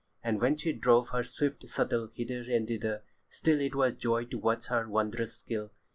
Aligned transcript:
And 0.23 0.41
when 0.41 0.57
she 0.57 0.73
drove 0.73 1.09
her 1.09 1.23
swift 1.23 1.67
shuttle 1.67 2.07
hither 2.07 2.39
and 2.49 2.67
thither, 2.67 3.03
still 3.29 3.61
it 3.61 3.75
was 3.75 3.93
joy 3.93 4.23
to 4.25 4.37
watch 4.39 4.65
her 4.65 4.89
wondrous 4.89 5.37
skill. 5.37 5.69